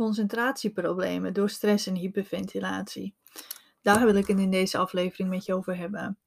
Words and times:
Concentratieproblemen 0.00 1.32
door 1.32 1.50
stress 1.50 1.86
en 1.86 1.94
hyperventilatie. 1.94 3.14
Daar 3.82 4.04
wil 4.04 4.14
ik 4.14 4.26
het 4.26 4.38
in 4.38 4.50
deze 4.50 4.78
aflevering 4.78 5.28
met 5.28 5.44
je 5.44 5.54
over 5.54 5.76
hebben. 5.76 6.18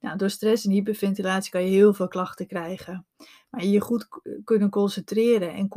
Nou, 0.00 0.16
door 0.16 0.30
stress 0.30 0.64
en 0.64 0.70
hyperventilatie 0.70 1.50
kan 1.50 1.64
je 1.64 1.70
heel 1.70 1.94
veel 1.94 2.08
klachten 2.08 2.46
krijgen. 2.46 3.06
Maar 3.50 3.64
je 3.64 3.80
goed 3.80 4.08
kunnen 4.44 4.70
concentreren 4.70 5.52
en 5.52 5.68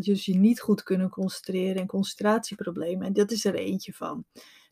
dus 0.00 0.24
je 0.24 0.36
niet 0.36 0.60
goed 0.60 0.82
kunnen 0.82 1.10
concentreren 1.10 1.80
en 1.80 1.86
concentratieproblemen, 1.86 3.06
en 3.06 3.12
dat 3.12 3.30
is 3.30 3.44
er 3.44 3.54
eentje 3.54 3.92
van. 3.92 4.24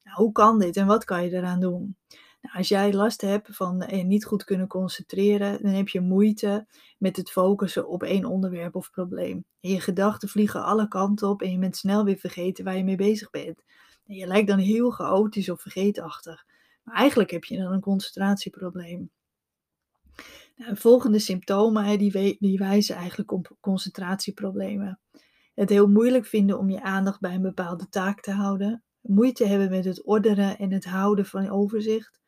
Nou, 0.03 0.17
hoe 0.17 0.33
kan 0.33 0.59
dit 0.59 0.77
en 0.77 0.87
wat 0.87 1.05
kan 1.05 1.25
je 1.25 1.31
eraan 1.31 1.61
doen? 1.61 1.97
Nou, 2.41 2.57
als 2.57 2.69
jij 2.69 2.93
last 2.93 3.21
hebt 3.21 3.57
van 3.57 3.83
eh, 3.83 4.05
niet 4.05 4.25
goed 4.25 4.45
kunnen 4.45 4.67
concentreren, 4.67 5.63
dan 5.63 5.73
heb 5.73 5.89
je 5.89 6.01
moeite 6.01 6.67
met 6.99 7.17
het 7.17 7.31
focussen 7.31 7.89
op 7.89 8.03
één 8.03 8.25
onderwerp 8.25 8.75
of 8.75 8.91
probleem. 8.91 9.45
Je 9.61 9.81
gedachten 9.81 10.29
vliegen 10.29 10.65
alle 10.65 10.89
kanten 10.89 11.29
op 11.29 11.43
en 11.43 11.51
je 11.51 11.59
bent 11.59 11.77
snel 11.77 12.05
weer 12.05 12.19
vergeten 12.19 12.65
waar 12.65 12.77
je 12.77 12.85
mee 12.85 12.97
bezig 12.97 13.31
bent. 13.31 13.65
En 14.07 14.15
je 14.15 14.27
lijkt 14.27 14.49
dan 14.49 14.59
heel 14.59 14.91
chaotisch 14.91 15.49
of 15.49 15.61
vergeetachtig. 15.61 16.45
Maar 16.83 16.95
eigenlijk 16.95 17.31
heb 17.31 17.45
je 17.45 17.59
dan 17.59 17.73
een 17.73 17.81
concentratieprobleem. 17.81 19.11
Nou, 20.57 20.77
volgende 20.77 21.19
symptomen 21.19 21.99
die 22.39 22.59
wijzen 22.59 22.97
eigenlijk 22.97 23.33
op 23.33 23.57
concentratieproblemen. 23.61 25.01
Het 25.55 25.71
heel 25.71 25.89
moeilijk 25.89 26.27
vinden 26.27 26.59
om 26.59 26.71
je 26.71 26.83
aandacht 26.83 27.21
bij 27.21 27.35
een 27.35 27.43
bepaalde 27.43 27.89
taak 27.89 28.21
te 28.21 28.31
houden. 28.31 28.83
Moeite 29.01 29.47
hebben 29.47 29.71
met 29.71 29.85
het 29.85 30.05
ordenen 30.05 30.59
en 30.59 30.73
het 30.73 30.85
houden 30.85 31.27
van 31.27 31.51
overzicht. 31.51 32.21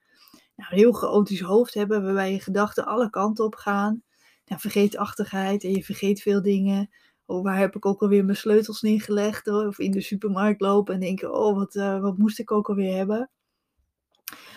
Nou, 0.60 0.72
een 0.72 0.78
heel 0.78 0.92
chaotisch 0.92 1.40
hoofd 1.40 1.74
hebben 1.74 2.02
waarbij 2.02 2.32
je 2.32 2.40
gedachten 2.40 2.86
alle 2.86 3.10
kanten 3.10 3.44
op 3.44 3.54
gaan. 3.54 4.02
Nou, 4.44 4.60
vergeetachtigheid 4.60 5.64
en 5.64 5.70
je 5.70 5.84
vergeet 5.84 6.22
veel 6.22 6.42
dingen. 6.42 6.90
Oh, 7.26 7.42
waar 7.42 7.58
heb 7.58 7.76
ik 7.76 7.86
ook 7.86 8.02
alweer 8.02 8.24
mijn 8.24 8.36
sleutels 8.36 8.80
neergelegd? 8.80 9.48
Of 9.48 9.78
in 9.78 9.90
de 9.90 10.00
supermarkt 10.00 10.60
lopen 10.60 10.94
en 10.94 11.00
denken, 11.00 11.34
oh, 11.34 11.56
wat, 11.56 11.74
uh, 11.74 12.00
wat 12.00 12.18
moest 12.18 12.38
ik 12.38 12.50
ook 12.50 12.68
alweer 12.68 12.96
hebben? 12.96 13.30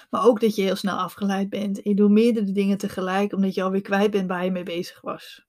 Maar 0.09 0.25
ook 0.25 0.39
dat 0.39 0.55
je 0.55 0.61
heel 0.61 0.75
snel 0.75 0.97
afgeleid 0.97 1.49
bent. 1.49 1.81
En 1.81 1.89
je 1.89 1.95
doet 1.95 2.11
meerdere 2.11 2.51
dingen 2.51 2.77
tegelijk, 2.77 3.33
omdat 3.33 3.53
je 3.53 3.63
alweer 3.63 3.81
kwijt 3.81 4.11
bent 4.11 4.27
waar 4.27 4.45
je 4.45 4.51
mee 4.51 4.63
bezig 4.63 5.01
was. 5.01 5.45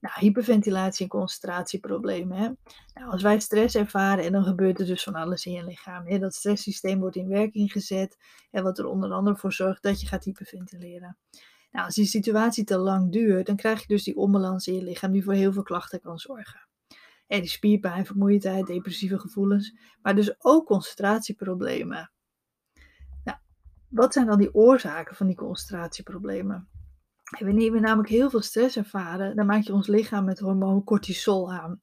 Nou, 0.00 0.14
hyperventilatie 0.18 1.04
en 1.04 1.10
concentratieproblemen. 1.10 2.36
Hè? 2.36 2.48
Nou, 2.94 3.10
als 3.10 3.22
wij 3.22 3.40
stress 3.40 3.74
ervaren, 3.74 4.24
en 4.24 4.32
dan 4.32 4.44
gebeurt 4.44 4.80
er 4.80 4.86
dus 4.86 5.02
van 5.02 5.14
alles 5.14 5.46
in 5.46 5.52
je 5.52 5.64
lichaam. 5.64 6.06
Hè? 6.06 6.18
Dat 6.18 6.34
stresssysteem 6.34 7.00
wordt 7.00 7.16
in 7.16 7.28
werking 7.28 7.72
gezet. 7.72 8.16
En 8.50 8.62
wat 8.62 8.78
er 8.78 8.86
onder 8.86 9.12
andere 9.12 9.36
voor 9.36 9.52
zorgt 9.52 9.82
dat 9.82 10.00
je 10.00 10.06
gaat 10.06 10.24
hyperventileren. 10.24 11.18
Nou, 11.70 11.84
als 11.86 11.94
die 11.94 12.06
situatie 12.06 12.64
te 12.64 12.78
lang 12.78 13.12
duurt, 13.12 13.46
dan 13.46 13.56
krijg 13.56 13.80
je 13.80 13.86
dus 13.86 14.04
die 14.04 14.16
onbalans 14.16 14.66
in 14.66 14.74
je 14.74 14.82
lichaam 14.82 15.12
die 15.12 15.24
voor 15.24 15.32
heel 15.32 15.52
veel 15.52 15.62
klachten 15.62 16.00
kan 16.00 16.18
zorgen. 16.18 16.68
En 17.26 17.40
die 17.40 17.50
spierpijn, 17.50 18.06
vermoeidheid, 18.06 18.66
depressieve 18.66 19.18
gevoelens, 19.18 19.74
maar 20.02 20.14
dus 20.14 20.34
ook 20.38 20.66
concentratieproblemen. 20.66 22.10
Nou, 23.24 23.38
wat 23.88 24.12
zijn 24.12 24.26
dan 24.26 24.38
die 24.38 24.54
oorzaken 24.54 25.16
van 25.16 25.26
die 25.26 25.36
concentratieproblemen? 25.36 26.68
Wanneer 27.30 27.72
we 27.72 27.80
namelijk 27.80 28.08
heel 28.08 28.30
veel 28.30 28.42
stress 28.42 28.76
ervaren, 28.76 29.36
dan 29.36 29.46
maakt 29.46 29.66
je 29.66 29.72
ons 29.72 29.86
lichaam 29.86 30.24
met 30.24 30.38
hormoon 30.38 30.84
cortisol 30.84 31.52
aan. 31.52 31.82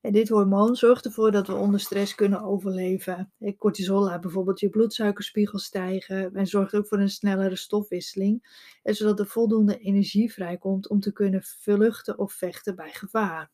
En 0.00 0.12
dit 0.12 0.28
hormoon 0.28 0.76
zorgt 0.76 1.04
ervoor 1.04 1.30
dat 1.30 1.46
we 1.46 1.54
onder 1.54 1.80
stress 1.80 2.14
kunnen 2.14 2.42
overleven. 2.42 3.32
Cortisol 3.56 4.02
laat 4.02 4.20
bijvoorbeeld 4.20 4.60
je 4.60 4.68
bloedsuikerspiegel 4.68 5.58
stijgen 5.58 6.34
en 6.34 6.46
zorgt 6.46 6.74
ook 6.74 6.86
voor 6.86 6.98
een 6.98 7.10
snellere 7.10 7.56
stofwisseling, 7.56 8.66
en 8.82 8.94
zodat 8.94 9.18
er 9.18 9.26
voldoende 9.26 9.78
energie 9.78 10.32
vrijkomt 10.32 10.88
om 10.88 11.00
te 11.00 11.12
kunnen 11.12 11.42
vluchten 11.42 12.18
of 12.18 12.32
vechten 12.32 12.76
bij 12.76 12.92
gevaar. 12.92 13.50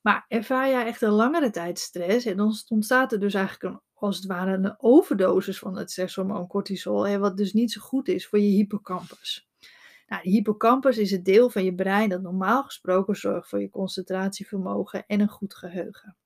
Maar 0.00 0.24
ervaar 0.28 0.68
jij 0.68 0.86
echt 0.86 1.02
een 1.02 1.10
langere 1.10 1.50
tijd 1.50 1.78
stress, 1.78 2.26
en 2.26 2.36
dan 2.36 2.54
ontstaat 2.68 3.12
er 3.12 3.20
dus 3.20 3.34
eigenlijk 3.34 3.74
een, 3.74 3.80
als 3.94 4.16
het 4.16 4.26
ware 4.26 4.52
een 4.52 4.74
overdosis 4.78 5.58
van 5.58 5.76
het 5.76 5.90
stresshormoon 5.90 6.46
cortisol, 6.46 7.18
wat 7.18 7.36
dus 7.36 7.52
niet 7.52 7.72
zo 7.72 7.80
goed 7.80 8.08
is 8.08 8.26
voor 8.26 8.38
je 8.38 8.48
hippocampus. 8.48 9.48
Nou, 10.06 10.22
de 10.22 10.30
hippocampus 10.30 10.98
is 10.98 11.10
het 11.10 11.24
deel 11.24 11.50
van 11.50 11.64
je 11.64 11.74
brein 11.74 12.08
dat 12.08 12.22
normaal 12.22 12.62
gesproken 12.62 13.16
zorgt 13.16 13.48
voor 13.48 13.60
je 13.60 13.70
concentratievermogen 13.70 15.06
en 15.06 15.20
een 15.20 15.28
goed 15.28 15.54
geheugen. 15.54 16.16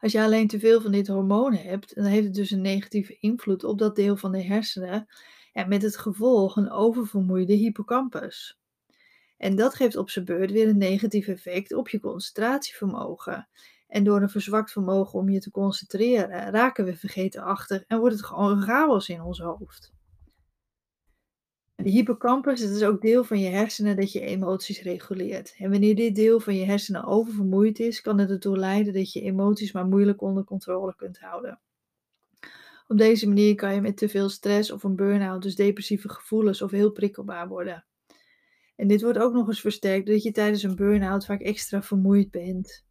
Als 0.00 0.12
je 0.12 0.22
alleen 0.22 0.48
te 0.48 0.58
veel 0.58 0.80
van 0.80 0.92
dit 0.92 1.06
hormoon 1.06 1.54
hebt, 1.54 1.94
dan 1.94 2.04
heeft 2.04 2.24
het 2.24 2.34
dus 2.34 2.50
een 2.50 2.60
negatieve 2.60 3.16
invloed 3.18 3.64
op 3.64 3.78
dat 3.78 3.96
deel 3.96 4.16
van 4.16 4.32
de 4.32 4.42
hersenen 4.42 5.06
en 5.52 5.68
met 5.68 5.82
het 5.82 5.96
gevolg 5.96 6.56
een 6.56 6.70
oververmoeide 6.70 7.52
hippocampus. 7.52 8.58
En 9.36 9.56
dat 9.56 9.74
geeft 9.74 9.96
op 9.96 10.10
zijn 10.10 10.24
beurt 10.24 10.50
weer 10.50 10.68
een 10.68 10.78
negatief 10.78 11.26
effect 11.26 11.74
op 11.74 11.88
je 11.88 12.00
concentratievermogen. 12.00 13.48
En 13.88 14.04
door 14.04 14.22
een 14.22 14.28
verzwakt 14.28 14.72
vermogen 14.72 15.18
om 15.18 15.28
je 15.28 15.40
te 15.40 15.50
concentreren, 15.50 16.50
raken 16.50 16.84
we 16.84 16.96
vergetenachtig 16.96 17.84
en 17.86 17.98
wordt 17.98 18.14
het 18.14 18.24
gewoon 18.24 18.62
chaos 18.62 19.08
in 19.08 19.22
ons 19.22 19.38
hoofd. 19.38 19.92
De 21.84 21.90
hippocampus, 21.90 22.60
dat 22.60 22.70
is 22.70 22.84
ook 22.84 23.00
deel 23.00 23.24
van 23.24 23.40
je 23.40 23.48
hersenen 23.48 23.96
dat 23.96 24.12
je 24.12 24.20
emoties 24.20 24.82
reguleert. 24.82 25.54
En 25.58 25.70
wanneer 25.70 25.94
dit 25.94 26.14
deel 26.14 26.40
van 26.40 26.56
je 26.56 26.64
hersenen 26.64 27.04
oververmoeid 27.04 27.78
is, 27.78 28.00
kan 28.00 28.18
het 28.18 28.30
ertoe 28.30 28.58
leiden 28.58 28.92
dat 28.92 29.12
je 29.12 29.20
emoties 29.20 29.72
maar 29.72 29.86
moeilijk 29.86 30.22
onder 30.22 30.44
controle 30.44 30.94
kunt 30.96 31.18
houden. 31.18 31.60
Op 32.88 32.98
deze 32.98 33.28
manier 33.28 33.54
kan 33.54 33.74
je 33.74 33.80
met 33.80 33.96
te 33.96 34.08
veel 34.08 34.28
stress 34.28 34.70
of 34.70 34.82
een 34.82 34.96
burn-out, 34.96 35.42
dus 35.42 35.54
depressieve 35.54 36.08
gevoelens 36.08 36.62
of 36.62 36.70
heel 36.70 36.90
prikkelbaar 36.90 37.48
worden. 37.48 37.84
En 38.76 38.88
dit 38.88 39.02
wordt 39.02 39.18
ook 39.18 39.32
nog 39.32 39.48
eens 39.48 39.60
versterkt 39.60 40.06
doordat 40.06 40.24
je 40.24 40.32
tijdens 40.32 40.62
een 40.62 40.76
burn-out 40.76 41.24
vaak 41.24 41.40
extra 41.40 41.82
vermoeid 41.82 42.30
bent. 42.30 42.84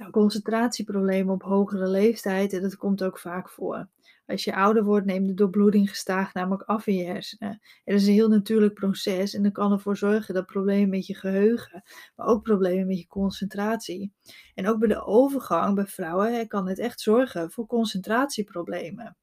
Nou, 0.00 0.12
concentratieproblemen 0.12 1.34
op 1.34 1.42
hogere 1.42 1.88
leeftijd, 1.88 2.52
en 2.52 2.62
dat 2.62 2.76
komt 2.76 3.02
ook 3.02 3.18
vaak 3.18 3.48
voor. 3.48 3.88
Als 4.26 4.44
je 4.44 4.54
ouder 4.54 4.84
wordt, 4.84 5.06
neemt 5.06 5.28
de 5.28 5.34
doorbloeding 5.34 5.88
gestaag 5.88 6.34
namelijk 6.34 6.62
af 6.62 6.86
in 6.86 6.94
je 6.94 7.04
hersenen. 7.04 7.60
Het 7.84 7.94
is 7.94 8.06
een 8.06 8.12
heel 8.12 8.28
natuurlijk 8.28 8.74
proces 8.74 9.34
en 9.34 9.42
dat 9.42 9.52
kan 9.52 9.72
ervoor 9.72 9.96
zorgen 9.96 10.34
dat 10.34 10.46
problemen 10.46 10.88
met 10.88 11.06
je 11.06 11.14
geheugen, 11.14 11.82
maar 12.16 12.26
ook 12.26 12.42
problemen 12.42 12.86
met 12.86 12.98
je 12.98 13.06
concentratie. 13.06 14.12
En 14.54 14.68
ook 14.68 14.78
bij 14.78 14.88
de 14.88 15.04
overgang 15.04 15.74
bij 15.74 15.86
vrouwen 15.86 16.48
kan 16.48 16.68
het 16.68 16.78
echt 16.78 17.00
zorgen 17.00 17.50
voor 17.50 17.66
concentratieproblemen. 17.66 19.16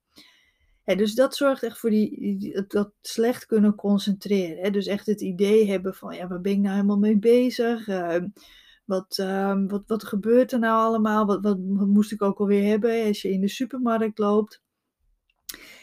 dus 0.84 1.16
dat 1.16 1.36
zorgt 1.36 1.64
echt 1.64 1.78
voor 1.78 1.90
die, 1.90 2.66
dat 2.68 2.92
slecht 3.02 3.46
kunnen 3.46 3.76
concentreren. 3.76 4.72
Dus 4.72 4.86
echt 4.86 5.06
het 5.06 5.22
idee 5.22 5.70
hebben 5.70 5.96
van, 5.96 6.16
ja, 6.16 6.28
waar 6.28 6.42
ben 6.42 6.52
ik 6.52 6.60
nou 6.60 6.76
helemaal 6.76 7.00
mee 7.00 7.18
bezig? 7.18 7.88
Ehm, 7.88 8.28
wat, 8.88 9.18
ehm, 9.18 9.68
wat, 9.68 9.84
wat 9.88 10.04
gebeurt 10.04 10.52
er 10.52 10.60
nou 10.60 10.80
allemaal? 10.86 11.26
Wat, 11.26 11.42
wat, 11.42 11.58
moest 11.88 12.12
ik 12.12 12.22
ook 12.22 12.40
alweer 12.40 12.70
hebben 12.70 13.08
als 13.08 13.22
je 13.22 13.32
in 13.32 13.42
de 13.42 13.48
supermarkt 13.48 14.18
loopt? 14.18 14.62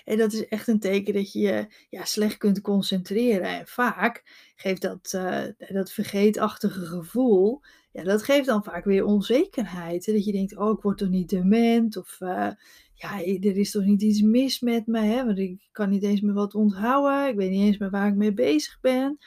En 0.05 0.19
dat 0.19 0.33
is 0.33 0.49
echt 0.49 0.69
een 0.69 0.81
teken 0.81 1.15
dat 1.15 1.33
je 1.33 1.41
je 1.41 1.67
ja, 1.91 2.05
slecht 2.05 2.37
kunt 2.37 2.61
concentreren. 2.61 3.49
En 3.49 3.67
vaak 3.67 4.23
geeft 4.57 4.83
dat, 4.83 5.13
uh, 5.17 5.45
dat 5.69 5.93
vergeetachtige 5.93 6.87
gevoel, 6.87 7.61
ja, 7.93 8.03
dat 8.03 8.23
geeft 8.23 8.47
dan 8.47 8.65
vaak 8.65 8.85
weer 8.85 9.05
onzekerheid. 9.05 10.07
Dat 10.07 10.25
je 10.25 10.33
denkt, 10.33 10.57
oh, 10.57 10.77
ik 10.77 10.83
word 10.83 10.99
toch 10.99 11.09
niet 11.09 11.29
dement? 11.29 11.97
Of 11.97 12.21
uh, 12.21 12.51
ja, 12.95 13.21
er 13.25 13.57
is 13.57 13.71
toch 13.71 13.85
niet 13.85 14.03
iets 14.03 14.21
mis 14.21 14.61
met 14.61 14.87
me? 14.87 15.01
Hè? 15.01 15.25
Want 15.25 15.39
ik 15.39 15.69
kan 15.73 15.91
niet 15.91 16.03
eens 16.03 16.21
meer 16.21 16.35
wat 16.35 16.55
onthouden. 16.55 17.29
Ik 17.29 17.37
weet 17.37 17.51
niet 17.51 17.67
eens 17.67 17.79
meer 17.79 17.91
waar 17.91 18.09
ik 18.09 18.15
mee 18.15 18.35
bezig 18.35 18.81
ben. 18.81 19.19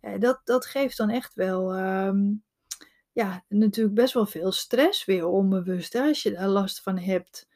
Ja, 0.00 0.18
dat, 0.18 0.40
dat 0.44 0.66
geeft 0.66 0.96
dan 0.96 1.10
echt 1.10 1.34
wel... 1.34 1.78
Um, 1.78 2.46
ja, 3.18 3.44
natuurlijk 3.48 3.94
best 3.94 4.14
wel 4.14 4.26
veel 4.26 4.52
stress 4.52 5.04
weer 5.04 5.26
onbewust 5.26 5.94
als 5.94 6.22
je 6.22 6.30
daar 6.30 6.48
last 6.48 6.82
van 6.82 6.98
hebt. 6.98 7.48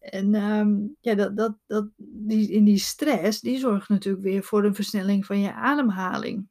En 0.00 0.34
ehm, 0.34 0.76
ja, 1.00 1.14
dat, 1.14 1.36
dat, 1.36 1.56
dat, 1.66 1.86
die, 1.96 2.50
in 2.50 2.64
die 2.64 2.78
stress, 2.78 3.40
die 3.40 3.58
zorgt 3.58 3.88
natuurlijk 3.88 4.24
weer 4.24 4.42
voor 4.42 4.64
een 4.64 4.74
versnelling 4.74 5.26
van 5.26 5.40
je 5.40 5.52
ademhaling. 5.52 6.48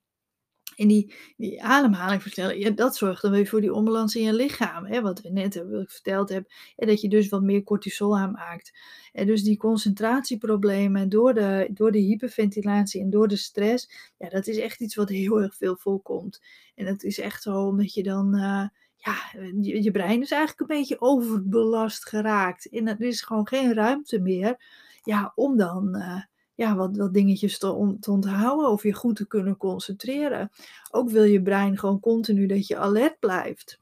En 0.75 0.87
die, 0.87 1.13
die 1.37 1.63
ademhaling 1.63 2.21
versnellen, 2.21 2.59
ja, 2.59 2.69
dat 2.69 2.95
zorgt 2.95 3.21
dan 3.21 3.31
weer 3.31 3.47
voor 3.47 3.61
die 3.61 3.73
onbalans 3.73 4.15
in 4.15 4.23
je 4.23 4.33
lichaam. 4.33 4.85
Hè, 4.85 5.01
wat 5.01 5.21
we 5.21 5.29
net 5.29 5.53
hebben, 5.53 5.81
ik 5.81 5.89
verteld 5.89 6.29
heb. 6.29 6.51
En 6.75 6.87
dat 6.87 7.01
je 7.01 7.09
dus 7.09 7.29
wat 7.29 7.41
meer 7.41 7.63
cortisol 7.63 8.17
aanmaakt. 8.17 8.77
En 9.13 9.25
dus 9.25 9.43
die 9.43 9.57
concentratieproblemen 9.57 11.09
door 11.09 11.33
de, 11.33 11.69
door 11.71 11.91
de 11.91 11.99
hyperventilatie 11.99 13.01
en 13.01 13.09
door 13.09 13.27
de 13.27 13.37
stress. 13.37 13.89
Ja, 14.17 14.29
dat 14.29 14.47
is 14.47 14.57
echt 14.57 14.79
iets 14.79 14.95
wat 14.95 15.09
heel 15.09 15.41
erg 15.41 15.55
veel 15.55 15.75
voorkomt. 15.75 16.41
En 16.75 16.85
dat 16.85 17.03
is 17.03 17.19
echt 17.19 17.41
zo 17.41 17.67
omdat 17.67 17.93
je 17.93 18.03
dan... 18.03 18.35
Uh, 18.35 18.67
ja, 18.97 19.15
je, 19.61 19.91
brein 19.91 20.21
is 20.21 20.31
eigenlijk 20.31 20.59
een 20.59 20.77
beetje 20.77 21.01
overbelast 21.01 22.07
geraakt. 22.07 22.69
En 22.69 22.87
er 22.87 23.01
is 23.01 23.21
gewoon 23.21 23.47
geen 23.47 23.73
ruimte 23.73 24.19
meer 24.19 24.57
ja, 25.03 25.31
om 25.35 25.57
dan 25.57 25.95
uh, 25.95 26.21
ja, 26.55 26.75
wat, 26.75 26.97
wat 26.97 27.13
dingetjes 27.13 27.57
te, 27.57 27.73
onthouden 28.09 28.69
of 28.69 28.83
je 28.83 28.93
goed 28.93 29.15
te 29.15 29.27
kunnen 29.27 29.57
concentreren. 29.57 30.49
Ook 30.91 31.09
wil 31.09 31.23
je 31.23 31.41
brein 31.41 31.77
gewoon 31.77 31.99
continu 31.99 32.45
dat 32.45 32.67
je 32.67 32.77
alert 32.77 33.19
blijft. 33.19 33.79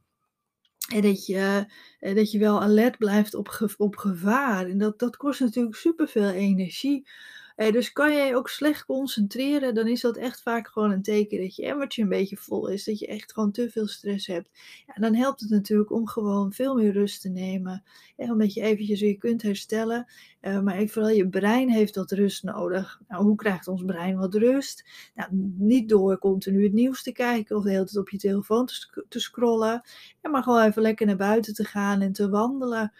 En 0.93 1.01
dat 1.01 1.25
je, 1.25 1.65
eh, 1.99 2.15
dat 2.15 2.31
je 2.31 2.39
wel 2.39 2.61
alert 2.61 2.97
blijft 2.97 3.33
op, 3.33 3.73
op 3.77 3.95
gevaar. 3.95 4.65
En 4.65 4.77
dat, 4.77 4.99
dat 4.99 5.17
kost 5.17 5.39
natuurlijk 5.39 5.75
superveel 5.75 6.29
energie. 6.29 7.07
Eh, 7.55 7.71
dus 7.71 7.91
kan 7.91 8.13
jij 8.13 8.35
ook 8.35 8.49
slecht 8.49 8.85
concentreren, 8.85 9.73
dan 9.73 9.87
is 9.87 10.01
dat 10.01 10.17
echt 10.17 10.41
vaak 10.41 10.67
gewoon 10.67 10.91
een 10.91 11.01
teken 11.01 11.41
dat 11.41 11.55
je 11.55 11.65
emmertje 11.65 12.01
een 12.01 12.09
beetje 12.09 12.37
vol 12.37 12.67
is. 12.67 12.83
Dat 12.83 12.99
je 12.99 13.07
echt 13.07 13.33
gewoon 13.33 13.51
te 13.51 13.69
veel 13.69 13.87
stress 13.87 14.27
hebt. 14.27 14.49
Ja, 14.87 14.93
dan 14.93 15.15
helpt 15.15 15.39
het 15.41 15.49
natuurlijk 15.49 15.91
om 15.91 16.07
gewoon 16.07 16.53
veel 16.53 16.75
meer 16.75 16.91
rust 16.91 17.21
te 17.21 17.29
nemen. 17.29 17.83
En 18.17 18.31
omdat 18.31 18.53
je 18.53 18.61
eventjes 18.61 19.01
weer 19.01 19.17
kunt 19.17 19.41
herstellen. 19.41 20.05
Uh, 20.41 20.61
maar 20.61 20.87
vooral 20.87 21.11
je 21.11 21.29
brein 21.29 21.69
heeft 21.69 21.95
wat 21.95 22.11
rust 22.11 22.43
nodig. 22.43 23.01
Nou, 23.07 23.23
hoe 23.23 23.35
krijgt 23.35 23.67
ons 23.67 23.83
brein 23.85 24.17
wat 24.17 24.33
rust? 24.33 24.85
Nou, 25.15 25.29
niet 25.57 25.89
door 25.89 26.17
continu 26.17 26.63
het 26.63 26.73
nieuws 26.73 27.03
te 27.03 27.11
kijken 27.11 27.55
of 27.55 27.63
de 27.63 27.69
hele 27.69 27.85
tijd 27.85 27.97
op 27.97 28.09
je 28.09 28.17
telefoon 28.17 28.65
te, 28.65 29.05
te 29.09 29.19
scrollen. 29.19 29.81
Ja, 30.21 30.29
maar 30.29 30.43
gewoon 30.43 30.63
even 30.63 30.81
lekker 30.81 31.05
naar 31.05 31.15
buiten 31.15 31.53
te 31.53 31.63
gaan 31.63 32.01
en 32.01 32.13
te 32.13 32.29
wandelen. 32.29 32.93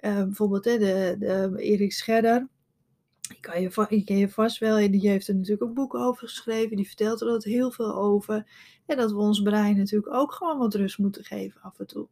Uh, 0.00 0.14
bijvoorbeeld 0.14 0.64
hè, 0.64 0.78
de, 0.78 1.16
de 1.18 1.52
Erik 1.56 1.92
Scherder 1.92 2.48
ik 3.30 3.54
je, 3.54 3.86
ik 3.88 4.04
ken 4.04 4.16
je 4.16 4.28
vast 4.28 4.58
wel, 4.58 4.90
die 4.90 5.08
heeft 5.08 5.28
er 5.28 5.34
natuurlijk 5.34 5.62
ook 5.62 5.74
boeken 5.74 6.00
over 6.00 6.28
geschreven. 6.28 6.76
Die 6.76 6.86
vertelt 6.86 7.20
er 7.20 7.28
altijd 7.28 7.54
heel 7.54 7.70
veel 7.70 7.94
over. 7.94 8.46
En 8.86 8.96
dat 8.96 9.10
we 9.10 9.18
ons 9.18 9.42
brein 9.42 9.76
natuurlijk 9.76 10.14
ook 10.14 10.32
gewoon 10.32 10.58
wat 10.58 10.74
rust 10.74 10.98
moeten 10.98 11.24
geven 11.24 11.60
af 11.60 11.78
en 11.78 11.86
toe. 11.86 12.08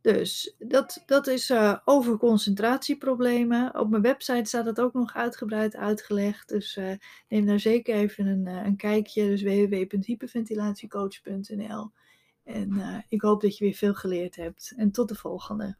Dus 0.00 0.54
dat, 0.58 1.02
dat 1.06 1.26
is 1.26 1.50
uh, 1.50 1.76
over 1.84 2.16
concentratieproblemen. 2.16 3.78
Op 3.78 3.90
mijn 3.90 4.02
website 4.02 4.48
staat 4.48 4.64
dat 4.64 4.80
ook 4.80 4.92
nog 4.92 5.14
uitgebreid 5.14 5.76
uitgelegd. 5.76 6.48
Dus 6.48 6.76
uh, 6.76 6.92
neem 7.28 7.46
daar 7.46 7.60
zeker 7.60 7.94
even 7.94 8.26
een, 8.26 8.46
uh, 8.46 8.64
een 8.64 8.76
kijkje. 8.76 9.26
Dus 9.26 9.42
www.hyperventilatiecoach.nl 9.42 11.90
En 12.44 13.04
ik 13.08 13.20
hoop 13.20 13.40
dat 13.40 13.58
je 13.58 13.64
weer 13.64 13.74
veel 13.74 13.94
geleerd 13.94 14.36
hebt. 14.36 14.72
En 14.76 14.90
tot 14.90 15.08
de 15.08 15.14
volgende. 15.14 15.76